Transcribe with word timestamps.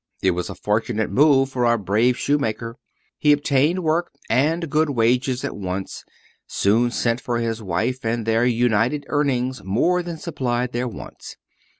It 0.23 0.31
was 0.31 0.49
a 0.49 0.55
fortunate 0.55 1.11
move 1.11 1.49
for 1.51 1.63
our 1.63 1.77
brave 1.77 2.17
shoemaker. 2.17 2.75
He 3.19 3.31
obtained 3.31 3.83
work 3.83 4.11
and 4.31 4.67
good 4.67 4.89
wages 4.89 5.43
at 5.45 5.55
once, 5.55 6.03
soon 6.47 6.89
sent 6.89 7.21
for 7.21 7.37
his 7.37 7.61
wife, 7.61 8.03
and 8.03 8.25
their 8.25 8.43
united 8.43 9.05
earnings 9.09 9.63
more 9.63 10.01
than 10.01 10.17
supplied 10.17 10.71
their 10.71 10.87
wants. 10.87 11.35